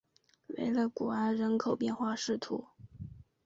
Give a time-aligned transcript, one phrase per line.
[0.47, 2.37] 维勒古安人口变化图示